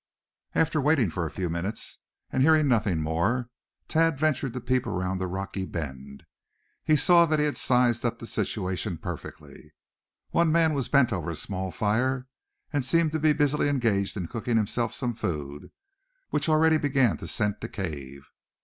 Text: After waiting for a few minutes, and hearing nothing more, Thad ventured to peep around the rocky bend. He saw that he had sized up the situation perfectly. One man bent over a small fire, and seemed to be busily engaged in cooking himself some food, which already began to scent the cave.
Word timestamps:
After 0.55 0.81
waiting 0.81 1.11
for 1.11 1.27
a 1.27 1.29
few 1.29 1.47
minutes, 1.47 1.99
and 2.31 2.41
hearing 2.41 2.67
nothing 2.67 3.01
more, 3.03 3.51
Thad 3.87 4.17
ventured 4.17 4.53
to 4.53 4.59
peep 4.59 4.87
around 4.87 5.19
the 5.19 5.27
rocky 5.27 5.63
bend. 5.63 6.23
He 6.83 6.95
saw 6.95 7.27
that 7.27 7.37
he 7.37 7.45
had 7.45 7.55
sized 7.55 8.03
up 8.03 8.17
the 8.17 8.25
situation 8.25 8.97
perfectly. 8.97 9.73
One 10.31 10.51
man 10.51 10.75
bent 10.91 11.13
over 11.13 11.29
a 11.29 11.35
small 11.35 11.69
fire, 11.69 12.25
and 12.73 12.83
seemed 12.83 13.11
to 13.11 13.19
be 13.19 13.31
busily 13.31 13.67
engaged 13.69 14.17
in 14.17 14.27
cooking 14.27 14.57
himself 14.57 14.91
some 14.91 15.13
food, 15.13 15.71
which 16.31 16.49
already 16.49 16.79
began 16.79 17.17
to 17.17 17.27
scent 17.27 17.61
the 17.61 17.69
cave. 17.69 18.23